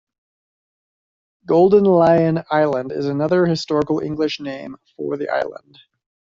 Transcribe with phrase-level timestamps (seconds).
[1.45, 5.77] Golden Lion Island is another historical English name for the island.